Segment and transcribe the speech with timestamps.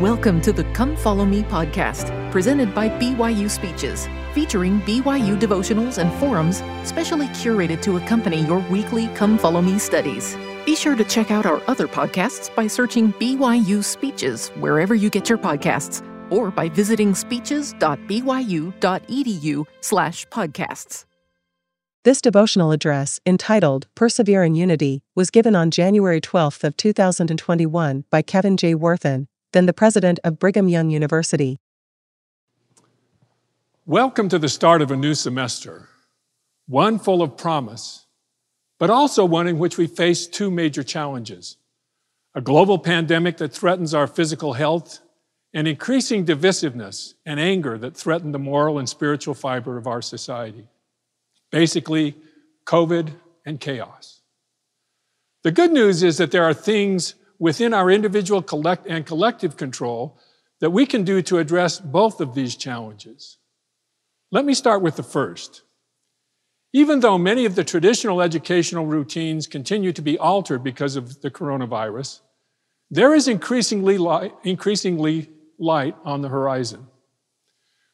[0.00, 6.10] Welcome to the Come Follow Me podcast, presented by BYU Speeches, featuring BYU devotionals and
[6.18, 10.38] forums specially curated to accompany your weekly Come Follow Me studies.
[10.64, 15.28] Be sure to check out our other podcasts by searching BYU Speeches wherever you get
[15.28, 21.04] your podcasts or by visiting speeches.byu.edu slash podcasts.
[22.02, 28.22] This devotional address, entitled Persevere in Unity, was given on January 12th of 2021 by
[28.22, 28.74] Kevin J.
[28.74, 31.58] Worthen, then the president of Brigham Young University.
[33.86, 35.88] Welcome to the start of a new semester,
[36.68, 38.06] one full of promise,
[38.78, 41.56] but also one in which we face two major challenges
[42.34, 45.00] a global pandemic that threatens our physical health,
[45.52, 50.68] and increasing divisiveness and anger that threaten the moral and spiritual fiber of our society.
[51.50, 52.14] Basically,
[52.66, 53.12] COVID
[53.44, 54.20] and chaos.
[55.42, 60.16] The good news is that there are things within our individual collect and collective control
[60.60, 63.38] that we can do to address both of these challenges.
[64.30, 65.62] Let me start with the first.
[66.72, 71.30] Even though many of the traditional educational routines continue to be altered because of the
[71.30, 72.20] coronavirus,
[72.90, 76.86] there is increasingly light, increasingly light on the horizon.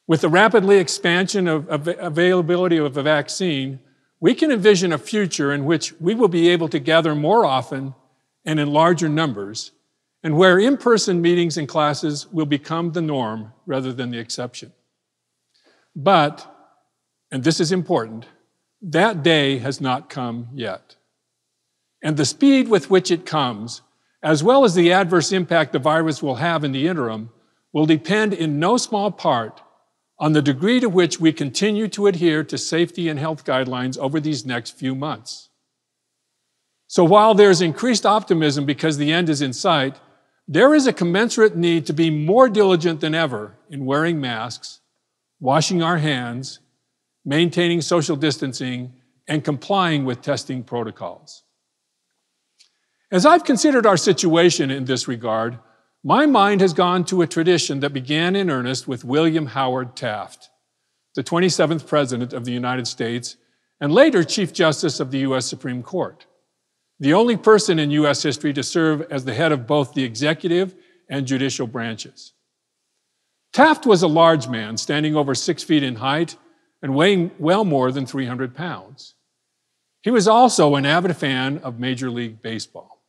[0.05, 3.79] With the rapidly expansion of, of availability of a vaccine,
[4.19, 7.93] we can envision a future in which we will be able to gather more often
[8.47, 9.73] and in larger numbers,
[10.23, 14.71] and where in person meetings and classes will become the norm rather than the exception.
[15.95, 16.49] But,
[17.29, 18.25] and this is important,
[18.81, 20.95] that day has not come yet.
[22.01, 23.81] And the speed with which it comes,
[24.23, 27.29] as well as the adverse impact the virus will have in the interim,
[27.73, 29.61] will depend in no small part
[30.19, 34.19] on the degree to which we continue to adhere to safety and health guidelines over
[34.21, 35.46] these next few months.
[36.87, 39.97] So while there's increased optimism because the end is in sight,
[40.47, 44.79] there is a commensurate need to be more diligent than ever in wearing masks,
[45.41, 46.59] washing our hands,
[47.25, 48.93] maintaining social distancing,
[49.27, 51.43] and complying with testing protocols.
[53.11, 55.59] As I've considered our situation in this regard,
[56.03, 60.49] my mind has gone to a tradition that began in earnest with William Howard Taft,
[61.15, 63.35] the 27th President of the United States
[63.81, 65.45] and later Chief Justice of the U.S.
[65.45, 66.25] Supreme Court
[66.99, 68.23] the only person in U.S.
[68.23, 70.75] history to serve as the head of both the executive
[71.09, 72.33] and judicial branches.
[73.53, 76.35] Taft was a large man, standing over six feet in height
[76.81, 79.15] and weighing well more than 300 pounds.
[80.01, 83.01] He was also an avid fan of Major League Baseball.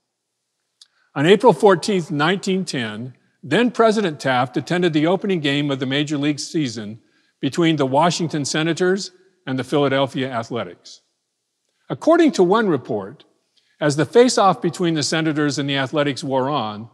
[1.14, 6.40] On April 14, 1910, then President Taft attended the opening game of the Major League
[6.40, 7.00] season
[7.40, 9.12] between the Washington Senators
[9.46, 11.02] and the Philadelphia Athletics.
[11.88, 13.24] According to one report,
[13.80, 16.90] as the face-off between the Senators and the Athletics wore on,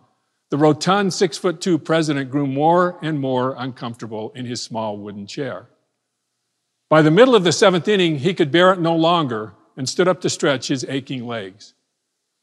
[0.50, 5.26] the rotund six foot two president grew more and more uncomfortable in his small wooden
[5.26, 5.68] chair.
[6.90, 10.06] By the middle of the seventh inning, he could bear it no longer and stood
[10.06, 11.74] up to stretch his aching legs.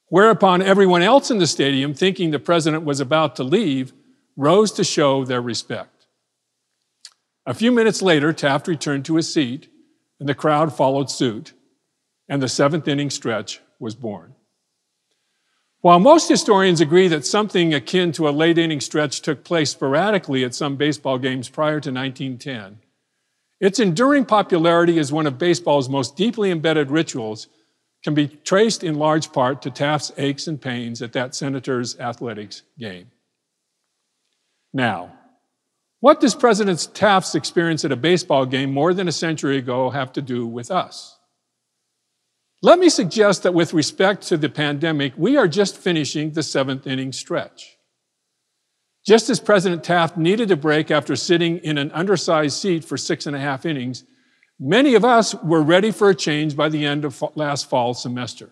[0.08, 3.94] Whereupon everyone else in the stadium, thinking the president was about to leave,
[4.36, 6.08] rose to show their respect.
[7.46, 9.70] A few minutes later, Taft returned to his seat,
[10.20, 11.54] and the crowd followed suit,
[12.28, 14.36] and the seventh inning stretch was born.
[15.82, 20.44] While most historians agree that something akin to a late inning stretch took place sporadically
[20.44, 22.80] at some baseball games prior to 1910,
[23.60, 27.48] its enduring popularity as one of baseball's most deeply embedded rituals
[28.04, 32.64] can be traced in large part to Taft's aches and pains at that Senators athletics
[32.80, 33.10] game.
[34.74, 35.14] Now,
[36.00, 40.12] what does President Taft's experience at a baseball game more than a century ago have
[40.14, 41.18] to do with us?
[42.64, 46.86] Let me suggest that with respect to the pandemic, we are just finishing the seventh
[46.86, 47.78] inning stretch.
[49.04, 53.26] Just as President Taft needed a break after sitting in an undersized seat for six
[53.26, 54.04] and a half innings,
[54.60, 58.52] many of us were ready for a change by the end of last fall semester.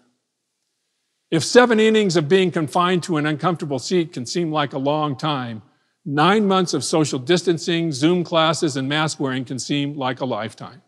[1.29, 5.15] If seven innings of being confined to an uncomfortable seat can seem like a long
[5.15, 5.61] time,
[6.03, 10.81] nine months of social distancing, Zoom classes, and mask wearing can seem like a lifetime.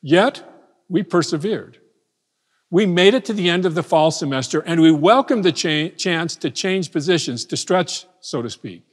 [0.00, 0.55] Yet,
[0.88, 1.78] we persevered.
[2.70, 5.94] We made it to the end of the fall semester and we welcomed the cha-
[5.96, 8.84] chance to change positions, to stretch, so to speak.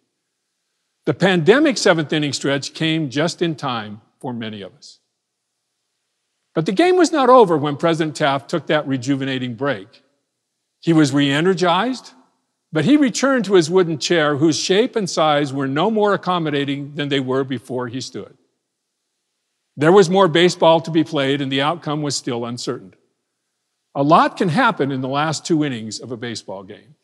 [1.05, 4.99] The pandemic seventh inning stretch came just in time for many of us.
[6.53, 10.03] But the game was not over when President Taft took that rejuvenating break.
[10.79, 12.11] He was re energized,
[12.71, 16.95] but he returned to his wooden chair, whose shape and size were no more accommodating
[16.95, 18.37] than they were before he stood.
[19.75, 22.93] There was more baseball to be played, and the outcome was still uncertain.
[23.95, 26.95] A lot can happen in the last two innings of a baseball game.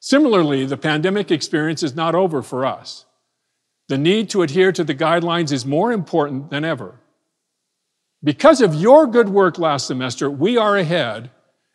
[0.00, 3.06] Similarly, the pandemic experience is not over for us.
[3.88, 7.00] The need to adhere to the guidelines is more important than ever.
[8.24, 11.30] Because of your good work last semester, we are ahead.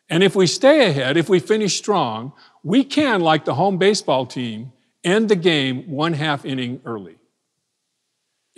[0.08, 2.32] And if we stay ahead, if we finish strong,
[2.62, 4.72] we can, like the home baseball team,
[5.04, 7.17] end the game one half inning early.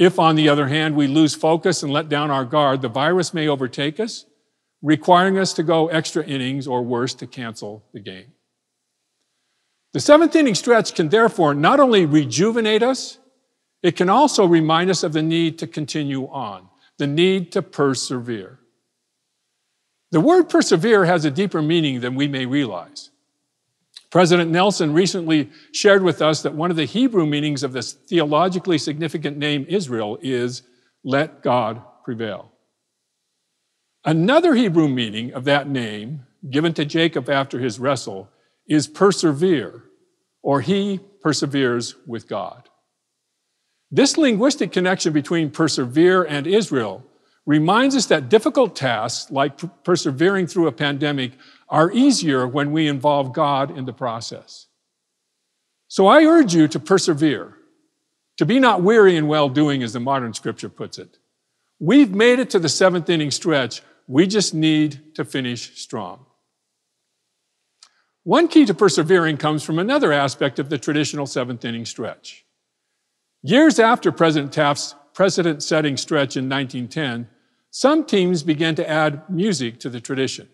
[0.01, 3.35] If, on the other hand, we lose focus and let down our guard, the virus
[3.35, 4.25] may overtake us,
[4.81, 8.33] requiring us to go extra innings or worse, to cancel the game.
[9.93, 13.19] The seventh inning stretch can therefore not only rejuvenate us,
[13.83, 18.59] it can also remind us of the need to continue on, the need to persevere.
[20.13, 23.11] The word persevere has a deeper meaning than we may realize.
[24.11, 28.77] President Nelson recently shared with us that one of the Hebrew meanings of this theologically
[28.77, 30.63] significant name Israel is
[31.05, 32.51] let God prevail.
[34.05, 38.29] Another Hebrew meaning of that name, given to Jacob after his wrestle,
[38.67, 39.85] is persevere,
[40.43, 42.69] or he perseveres with God.
[43.91, 47.05] This linguistic connection between persevere and Israel
[47.47, 51.33] reminds us that difficult tasks, like persevering through a pandemic,
[51.69, 54.67] are easier when we involve God in the process.
[55.89, 57.57] So I urge you to persevere,
[58.37, 61.19] to be not weary in well doing, as the modern scripture puts it.
[61.79, 63.83] We've made it to the seventh inning stretch.
[64.07, 66.27] We just need to finish strong.
[68.23, 72.45] One key to persevering comes from another aspect of the traditional seventh inning stretch.
[73.43, 77.29] Years after President Taft's precedent setting stretch in 1910,
[77.71, 80.49] some teams began to add music to the tradition.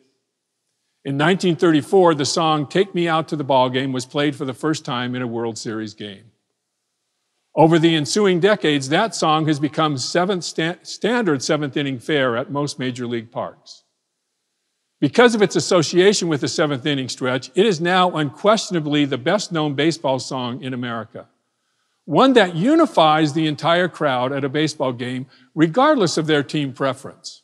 [1.04, 4.52] In 1934, the song Take Me Out to the Ball Game was played for the
[4.52, 6.32] first time in a World Series game.
[7.54, 12.50] Over the ensuing decades, that song has become seventh sta- standard seventh inning fare at
[12.50, 13.84] most major league parks.
[15.00, 19.52] Because of its association with the seventh inning stretch, it is now unquestionably the best
[19.52, 21.28] known baseball song in America.
[22.06, 27.42] One that unifies the entire crowd at a baseball game, regardless of their team preference.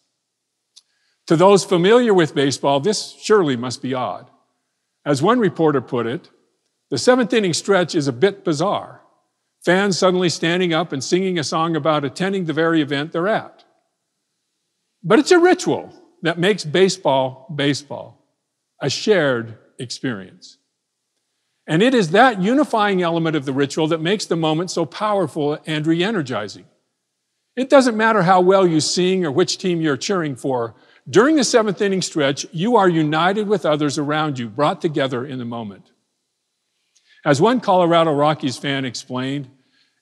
[1.26, 4.30] To those familiar with baseball, this surely must be odd.
[5.04, 6.30] As one reporter put it,
[6.90, 9.00] the seventh inning stretch is a bit bizarre.
[9.64, 13.64] Fans suddenly standing up and singing a song about attending the very event they're at.
[15.02, 15.92] But it's a ritual
[16.22, 18.24] that makes baseball baseball,
[18.80, 20.58] a shared experience.
[21.66, 25.58] And it is that unifying element of the ritual that makes the moment so powerful
[25.66, 26.64] and re energizing.
[27.54, 30.74] It doesn't matter how well you sing or which team you're cheering for,
[31.08, 35.38] during the seventh inning stretch, you are united with others around you, brought together in
[35.38, 35.90] the moment.
[37.24, 39.50] As one Colorado Rockies fan explained,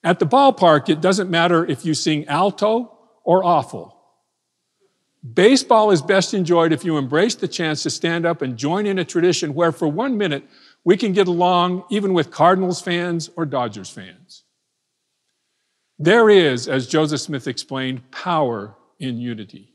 [0.02, 3.96] at the ballpark, it doesn't matter if you sing alto or awful.
[5.34, 8.98] Baseball is best enjoyed if you embrace the chance to stand up and join in
[8.98, 10.44] a tradition where, for one minute,
[10.84, 14.44] we can get along even with Cardinals fans or Dodgers fans.
[15.98, 19.74] There is, as Joseph Smith explained, power in unity.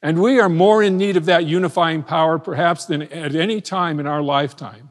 [0.00, 3.98] And we are more in need of that unifying power perhaps than at any time
[3.98, 4.90] in our lifetime.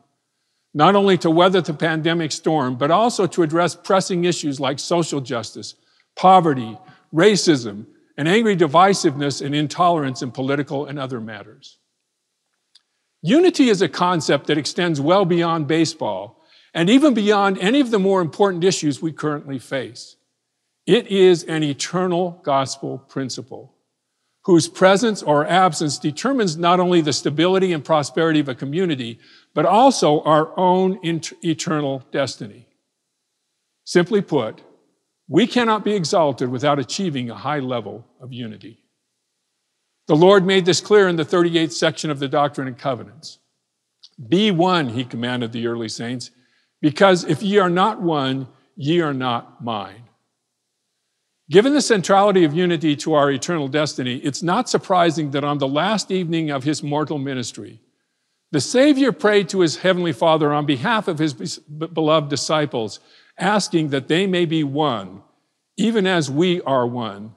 [0.74, 5.22] Not only to weather the pandemic storm, but also to address pressing issues like social
[5.22, 5.76] justice,
[6.16, 6.78] poverty,
[7.14, 7.86] racism,
[8.18, 11.78] and angry divisiveness and intolerance in political and other matters.
[13.26, 16.44] Unity is a concept that extends well beyond baseball
[16.74, 20.18] and even beyond any of the more important issues we currently face.
[20.86, 23.74] It is an eternal gospel principle
[24.44, 29.18] whose presence or absence determines not only the stability and prosperity of a community,
[29.54, 32.68] but also our own eternal destiny.
[33.86, 34.62] Simply put,
[35.30, 38.83] we cannot be exalted without achieving a high level of unity.
[40.08, 43.40] The Lord made this clear in the 38th section of the Doctrine and Covenants.
[44.28, 46.32] Be one, he commanded the early saints,
[46.82, 50.04] because if ye are not one, ye are not mine.
[51.50, 55.68] Given the centrality of unity to our eternal destiny, it's not surprising that on the
[55.68, 57.80] last evening of his mortal ministry,
[58.52, 63.00] the Savior prayed to his heavenly Father on behalf of his beloved disciples,
[63.38, 65.22] asking that they may be one,
[65.78, 67.34] even as we are one,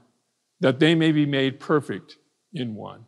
[0.61, 2.17] that they may be made perfect
[2.57, 3.05] in one.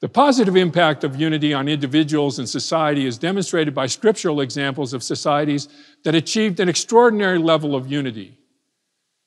[0.00, 5.02] The positive impact of unity on individuals and society is demonstrated by scriptural examples of
[5.02, 5.68] societies
[6.02, 8.36] that achieved an extraordinary level of unity.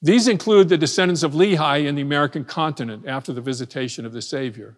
[0.01, 4.21] These include the descendants of Lehi in the American continent after the visitation of the
[4.21, 4.75] Savior,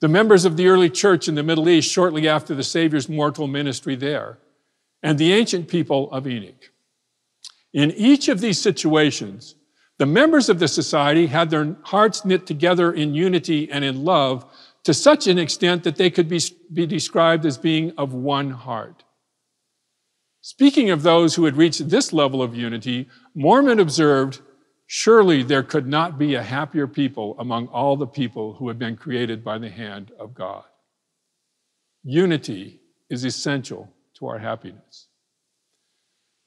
[0.00, 3.46] the members of the early church in the Middle East shortly after the Savior's mortal
[3.46, 4.38] ministry there,
[5.04, 6.72] and the ancient people of Enoch.
[7.72, 9.54] In each of these situations,
[10.02, 14.44] the members of the society had their hearts knit together in unity and in love
[14.82, 16.40] to such an extent that they could be,
[16.72, 19.04] be described as being of one heart.
[20.40, 24.40] Speaking of those who had reached this level of unity, Mormon observed
[24.88, 28.96] surely there could not be a happier people among all the people who had been
[28.96, 30.64] created by the hand of God.
[32.02, 35.06] Unity is essential to our happiness.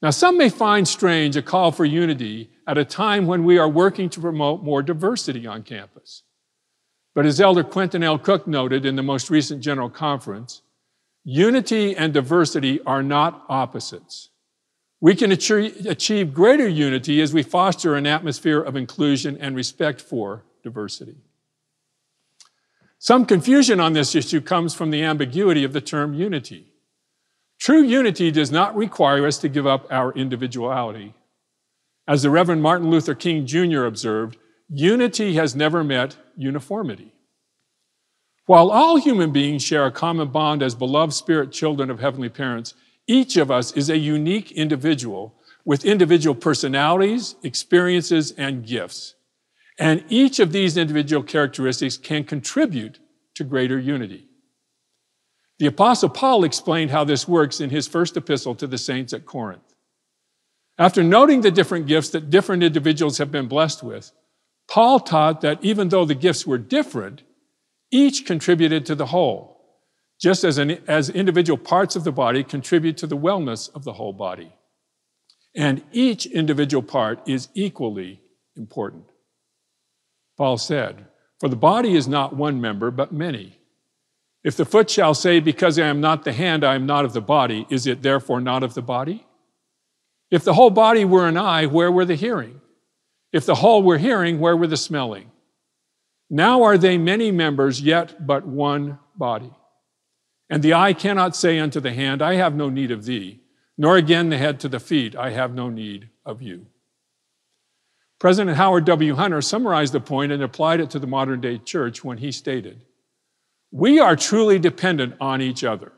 [0.06, 3.68] Now, some may find strange a call for unity at a time when we are
[3.68, 6.22] working to promote more diversity on campus.
[7.12, 8.16] But as Elder Quentin L.
[8.16, 10.62] Cook noted in the most recent General Conference,
[11.24, 14.28] unity and diversity are not opposites.
[15.00, 20.44] We can achieve greater unity as we foster an atmosphere of inclusion and respect for
[20.62, 21.16] diversity.
[23.00, 26.74] Some confusion on this issue comes from the ambiguity of the term unity.
[27.58, 31.14] True unity does not require us to give up our individuality.
[32.06, 33.84] As the Reverend Martin Luther King Jr.
[33.84, 34.36] observed,
[34.68, 37.12] unity has never met uniformity.
[38.46, 42.74] While all human beings share a common bond as beloved spirit children of heavenly parents,
[43.08, 45.34] each of us is a unique individual
[45.64, 49.14] with individual personalities, experiences, and gifts.
[49.78, 53.00] And each of these individual characteristics can contribute
[53.34, 54.28] to greater unity.
[55.58, 59.24] The Apostle Paul explained how this works in his first epistle to the saints at
[59.24, 59.74] Corinth.
[60.78, 64.12] After noting the different gifts that different individuals have been blessed with,
[64.68, 67.22] Paul taught that even though the gifts were different,
[67.90, 69.56] each contributed to the whole,
[70.20, 73.94] just as, an, as individual parts of the body contribute to the wellness of the
[73.94, 74.52] whole body.
[75.54, 78.20] And each individual part is equally
[78.56, 79.04] important.
[80.36, 81.06] Paul said,
[81.40, 83.58] For the body is not one member, but many.
[84.46, 87.12] If the foot shall say, Because I am not the hand, I am not of
[87.12, 89.26] the body, is it therefore not of the body?
[90.30, 92.60] If the whole body were an eye, where were the hearing?
[93.32, 95.32] If the whole were hearing, where were the smelling?
[96.30, 99.50] Now are they many members, yet but one body.
[100.48, 103.40] And the eye cannot say unto the hand, I have no need of thee,
[103.76, 106.66] nor again the head to the feet, I have no need of you.
[108.20, 109.16] President Howard W.
[109.16, 112.85] Hunter summarized the point and applied it to the modern day church when he stated,
[113.70, 115.92] we are truly dependent on each other.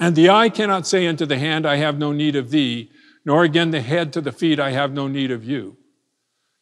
[0.00, 2.90] And the eye cannot say unto the hand, I have no need of thee,
[3.24, 5.76] nor again the head to the feet, I have no need of you.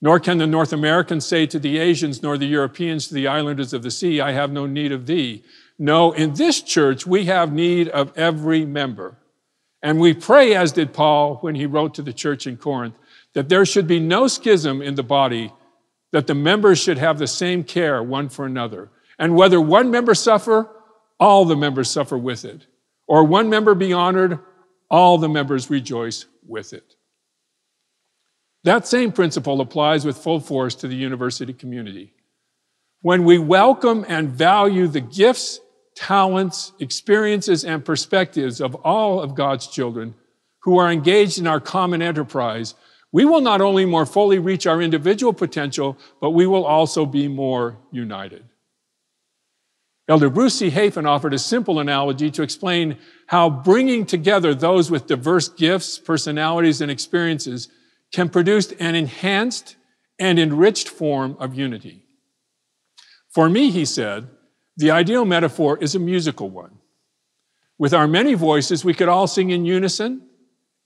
[0.00, 3.72] Nor can the North Americans say to the Asians, nor the Europeans to the islanders
[3.72, 5.44] of the sea, I have no need of thee.
[5.78, 9.18] No, in this church, we have need of every member.
[9.82, 12.96] And we pray, as did Paul when he wrote to the church in Corinth,
[13.34, 15.52] that there should be no schism in the body,
[16.12, 18.90] that the members should have the same care one for another.
[19.18, 20.68] And whether one member suffer,
[21.18, 22.66] all the members suffer with it.
[23.06, 24.38] Or one member be honored,
[24.90, 26.94] all the members rejoice with it.
[28.64, 32.12] That same principle applies with full force to the university community.
[33.00, 35.60] When we welcome and value the gifts,
[35.94, 40.14] talents, experiences, and perspectives of all of God's children
[40.60, 42.74] who are engaged in our common enterprise,
[43.12, 47.28] we will not only more fully reach our individual potential, but we will also be
[47.28, 48.44] more united.
[50.08, 50.70] Elder Bruce C.
[50.70, 52.96] Hafen offered a simple analogy to explain
[53.26, 57.68] how bringing together those with diverse gifts, personalities, and experiences
[58.12, 59.76] can produce an enhanced
[60.18, 62.04] and enriched form of unity.
[63.30, 64.28] For me, he said,
[64.76, 66.78] the ideal metaphor is a musical one.
[67.78, 70.22] With our many voices, we could all sing in unison,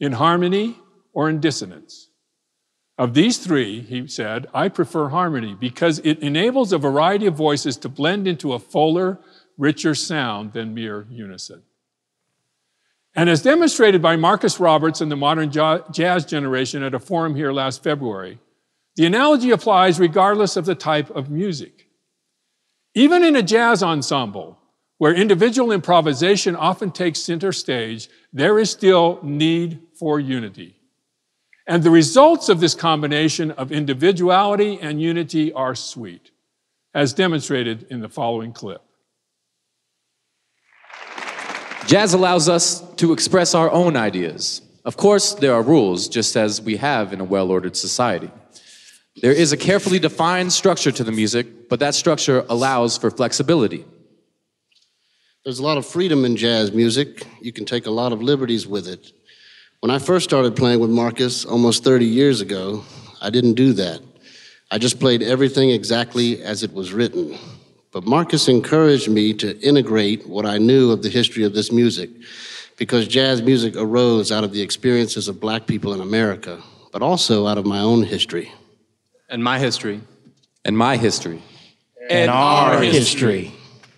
[0.01, 0.77] in harmony,
[1.13, 2.10] or in dissonance.
[3.01, 7.79] Of these three, he said, I prefer harmony because it enables a variety of voices
[7.79, 9.19] to blend into a fuller,
[9.57, 11.63] richer sound than mere unison.
[13.17, 17.53] And as demonstrated by Marcus Roberts and the modern jazz generation at a forum here
[17.53, 18.39] last February,
[18.97, 21.89] the analogy applies regardless of the type of music.
[22.95, 24.59] Even in a jazz ensemble,
[24.99, 30.80] where individual improvisation often takes center stage, there is still need for unity.
[31.71, 36.33] And the results of this combination of individuality and unity are sweet,
[36.95, 38.83] as demonstrated in the following clip.
[41.87, 44.63] Jazz allows us to express our own ideas.
[44.85, 48.33] Of course, there are rules, just as we have in a well ordered society.
[49.23, 53.85] There is a carefully defined structure to the music, but that structure allows for flexibility.
[55.45, 57.29] There's a lot of freedom in jazz music.
[57.41, 59.13] You can take a lot of liberties with it.
[59.81, 62.85] When I first started playing with Marcus almost 30 years ago,
[63.23, 64.03] I didn't do that.
[64.71, 67.39] I just played everything exactly as it was written.
[67.91, 72.11] But Marcus encouraged me to integrate what I knew of the history of this music,
[72.77, 77.47] because jazz music arose out of the experiences of black people in America, but also
[77.47, 78.53] out of my own history.
[79.31, 80.03] And my history.
[80.63, 81.43] And my history.
[82.03, 83.45] And, and our, our history.
[83.49, 83.53] history.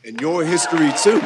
[0.04, 1.20] And your history, too.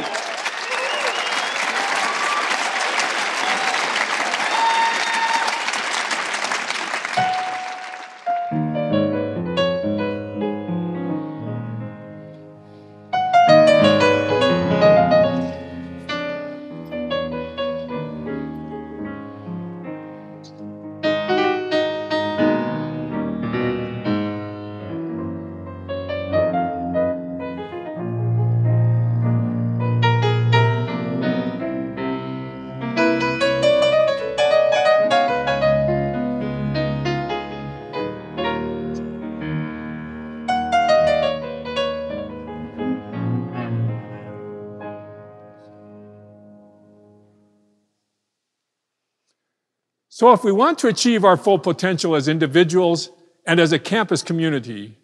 [50.18, 53.10] So, if we want to achieve our full potential as individuals
[53.46, 54.96] and as a campus community,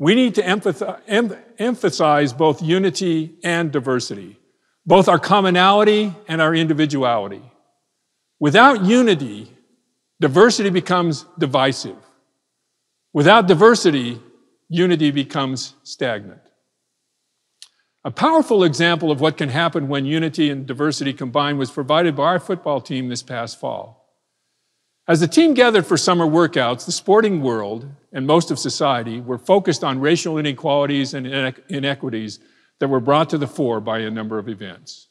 [0.00, 4.36] we need to emphasize both unity and diversity,
[4.84, 7.40] both our commonality and our individuality.
[8.40, 9.48] Without unity,
[10.20, 11.96] diversity becomes divisive.
[13.12, 14.20] Without diversity,
[14.68, 16.42] unity becomes stagnant.
[18.02, 22.24] A powerful example of what can happen when unity and diversity combine was provided by
[22.24, 23.97] our football team this past fall.
[25.08, 29.38] As the team gathered for summer workouts, the sporting world and most of society were
[29.38, 31.26] focused on racial inequalities and
[31.70, 32.40] inequities
[32.78, 35.08] that were brought to the fore by a number of events.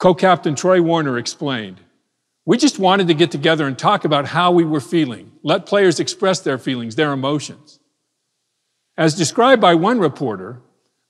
[0.00, 1.80] Co captain Troy Warner explained
[2.44, 6.00] We just wanted to get together and talk about how we were feeling, let players
[6.00, 7.78] express their feelings, their emotions.
[8.96, 10.62] As described by one reporter,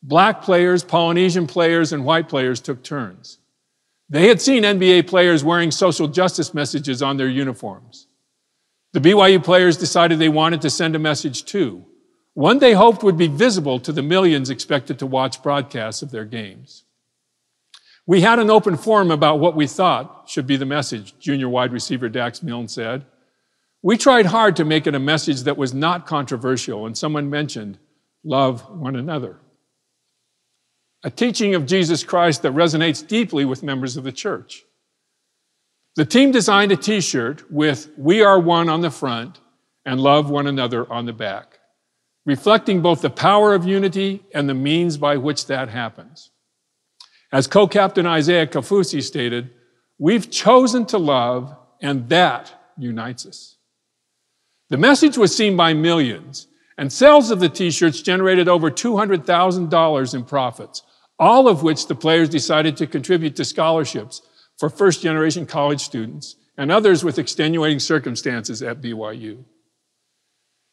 [0.03, 3.40] black players, Polynesian players, and white players took turns.
[4.11, 8.09] They had seen NBA players wearing social justice messages on their uniforms.
[8.93, 11.87] The BYU players decided they wanted to send a message too,
[12.35, 16.25] one they hoped would be visible to the millions expected to watch broadcasts of their
[16.25, 16.85] games.
[18.05, 21.73] We had an open forum about what we thought should be the message, junior wide
[21.73, 23.05] receiver Dax Milne said.
[23.83, 27.79] We tried hard to make it a message that was not controversial, and someone mentioned,
[28.25, 29.39] love one another
[31.03, 34.65] a teaching of Jesus Christ that resonates deeply with members of the church.
[35.97, 39.41] The team designed a t shirt with We Are One on the front
[39.85, 41.59] and Love One Another on the back,
[42.25, 46.31] reflecting both the power of unity and the means by which that happens.
[47.33, 49.51] As co captain Isaiah Kaufusi stated,
[49.99, 53.57] we've chosen to love, and that unites us.
[54.69, 56.47] The message was seen by millions,
[56.79, 60.83] and sales of the t shirts generated over $200,000 in profits,
[61.21, 64.23] all of which the players decided to contribute to scholarships
[64.59, 69.45] for first generation college students and others with extenuating circumstances at BYU.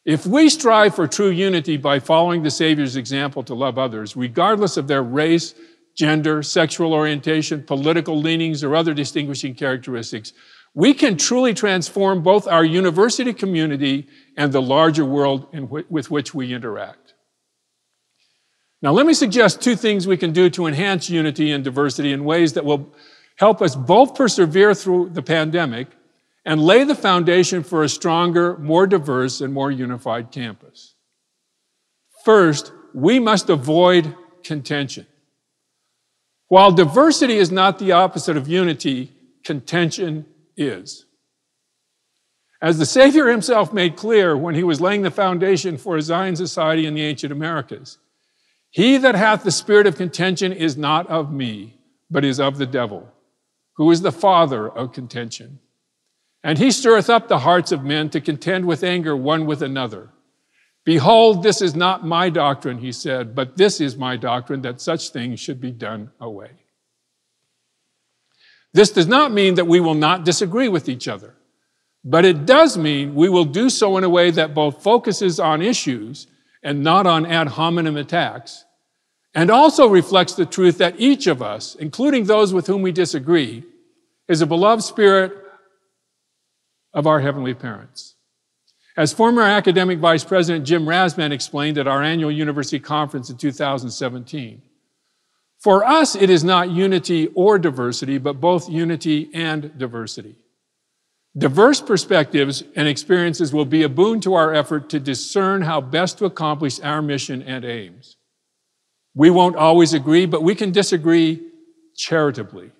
[0.06, 4.78] If we strive for true unity by following the Savior's example to love others, regardless
[4.78, 5.54] of their race,
[5.98, 10.32] gender, sexual orientation, political leanings, or other distinguishing characteristics,
[10.74, 14.08] we can truly transform both our university community
[14.38, 15.48] and the larger world
[15.90, 17.07] with which we interact.
[18.82, 22.26] Now, let me suggest two things we can do to enhance unity and diversity in
[22.26, 22.94] ways that will
[23.38, 25.88] help us both persevere through the pandemic
[26.46, 30.96] and lay the foundation for a stronger, more diverse, and more unified campus.
[32.24, 35.08] First, we must avoid contention.
[36.48, 39.12] While diversity is not the opposite of unity,
[39.44, 41.06] contention is.
[42.62, 46.36] As the Savior himself made clear when he was laying the foundation for a Zion
[46.36, 47.98] society in the ancient Americas,
[48.72, 52.66] he that hath the spirit of contention is not of me, but is of the
[52.66, 53.12] devil,
[53.76, 55.60] who is the father of contention.
[56.44, 60.10] And he stirreth up the hearts of men to contend with anger one with another.
[60.86, 65.10] Behold, this is not my doctrine, he said, but this is my doctrine that such
[65.10, 66.52] things should be done away.
[68.74, 71.36] This does not mean that we will not disagree with each other,
[72.06, 75.62] but it does mean we will do so in a way that both focuses on
[75.62, 76.28] issues
[76.64, 78.66] and not on ad hominem attacks,
[79.34, 83.64] and also reflects the truth that each of us, including those with whom we disagree,
[84.28, 85.32] is a beloved spirit
[86.94, 88.16] of our heavenly parents.
[88.98, 94.64] As former academic vice president Jim Rasband explained at our annual university conference in 2017,
[95.60, 100.36] for us, it is not unity or diversity, but both unity and diversity.
[101.36, 106.18] Diverse perspectives and experiences will be a boon to our effort to discern how best
[106.18, 108.18] to accomplish our mission and aims.
[109.16, 111.42] We won't always agree, but we can disagree
[111.96, 112.72] charitably.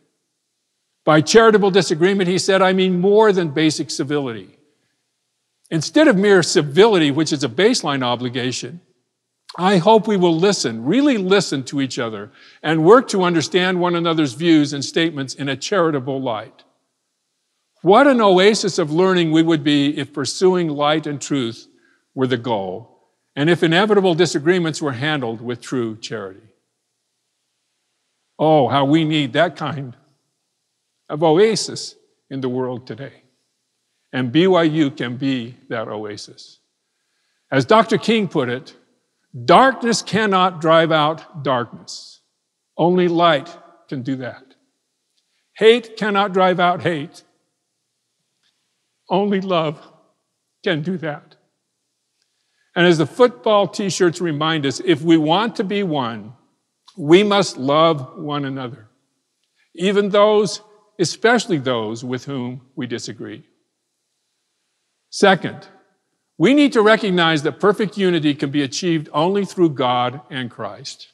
[1.04, 4.58] By charitable disagreement, he said, I mean more than basic civility.
[5.70, 8.82] Instead of mere civility, which is a baseline obligation,
[9.58, 12.32] I hope we will listen, really listen to each other,
[12.62, 16.64] and work to understand one another's views and statements in a charitable light.
[17.82, 21.68] What an oasis of learning we would be if pursuing light and truth
[22.16, 26.42] were the goal, and if inevitable disagreements were handled with true charity.
[28.40, 29.96] Oh, how we need that kind
[31.10, 31.96] of oasis
[32.30, 33.24] in the world today.
[34.14, 36.60] And BYU can be that oasis.
[37.52, 37.98] As Dr.
[37.98, 38.76] King put it,
[39.46, 42.22] darkness cannot drive out darkness.
[42.78, 43.56] Only light
[43.88, 44.44] can do that.
[45.58, 47.24] Hate cannot drive out hate.
[49.10, 49.82] Only love
[50.64, 51.36] can do that.
[52.76, 56.34] And as the football t shirts remind us, if we want to be one,
[56.96, 58.88] we must love one another,
[59.76, 60.62] even those,
[61.00, 63.44] especially those with whom we disagree.
[65.10, 65.68] Second,
[66.38, 71.08] we need to recognize that perfect unity can be achieved only through God and Christ.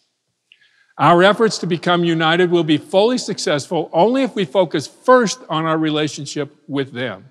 [0.98, 5.66] Our efforts to become united will be fully successful only if we focus first on
[5.66, 7.30] our relationship with them.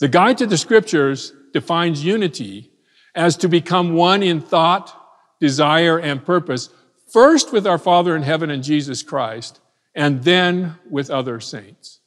[0.00, 2.72] The Guide to the Scriptures defines unity
[3.14, 4.92] as to become one in thought,
[5.40, 6.68] desire, and purpose,
[7.12, 9.60] first with our Father in heaven and Jesus Christ,
[9.94, 12.00] and then with other saints.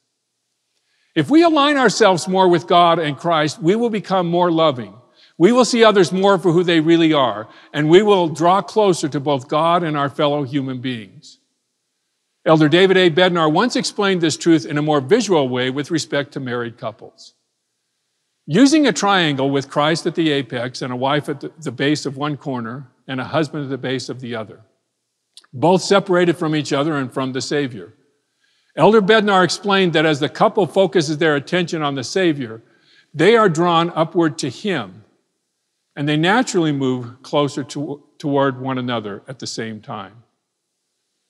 [1.14, 4.94] If we align ourselves more with God and Christ, we will become more loving.
[5.38, 9.08] We will see others more for who they really are, and we will draw closer
[9.08, 11.38] to both God and our fellow human beings.
[12.44, 13.10] Elder David A.
[13.10, 17.34] Bednar once explained this truth in a more visual way with respect to married couples.
[18.50, 22.16] Using a triangle with Christ at the apex and a wife at the base of
[22.16, 24.62] one corner and a husband at the base of the other,
[25.52, 27.92] both separated from each other and from the Savior.
[28.74, 32.62] Elder Bednar explained that as the couple focuses their attention on the Savior,
[33.12, 35.04] they are drawn upward to Him,
[35.94, 40.22] and they naturally move closer to, toward one another at the same time.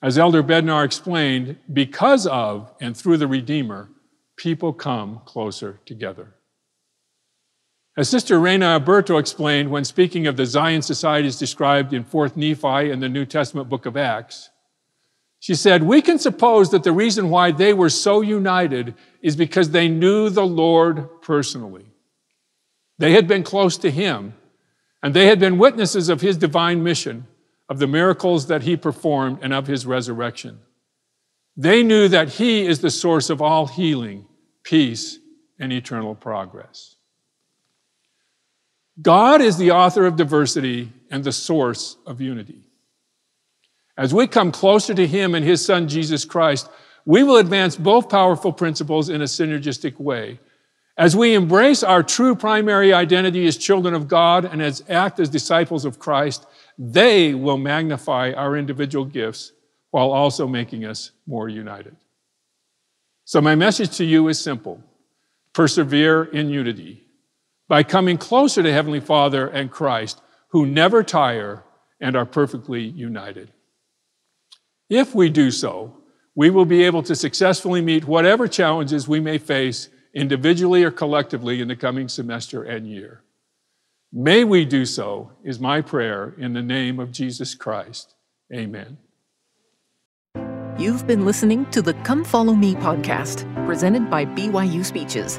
[0.00, 3.88] As Elder Bednar explained, because of and through the Redeemer,
[4.36, 6.34] people come closer together.
[7.98, 12.92] As Sister Reyna Aburto explained when speaking of the Zion societies described in 4th Nephi
[12.92, 14.50] and the New Testament book of Acts,
[15.40, 19.70] she said, We can suppose that the reason why they were so united is because
[19.70, 21.86] they knew the Lord personally.
[22.98, 24.34] They had been close to Him,
[25.02, 27.26] and they had been witnesses of His divine mission,
[27.68, 30.60] of the miracles that He performed, and of His resurrection.
[31.56, 34.26] They knew that He is the source of all healing,
[34.62, 35.18] peace,
[35.58, 36.94] and eternal progress.
[39.00, 42.62] God is the author of diversity and the source of unity.
[43.96, 46.68] As we come closer to Him and His Son, Jesus Christ,
[47.04, 50.40] we will advance both powerful principles in a synergistic way.
[50.96, 55.28] As we embrace our true primary identity as children of God and as act as
[55.28, 56.44] disciples of Christ,
[56.76, 59.52] they will magnify our individual gifts
[59.90, 61.96] while also making us more united.
[63.24, 64.82] So, my message to you is simple
[65.52, 67.07] persevere in unity
[67.68, 71.64] by coming closer to Heavenly Father and Christ, who never tire
[72.00, 73.52] and are perfectly united.
[74.88, 75.98] If we do so,
[76.34, 81.60] we will be able to successfully meet whatever challenges we may face individually or collectively
[81.60, 83.22] in the coming semester and year.
[84.12, 88.14] May we do so, is my prayer in the name of Jesus Christ.
[88.54, 88.96] Amen.
[90.78, 95.38] You've been listening to the Come Follow Me podcast, presented by BYU Speeches.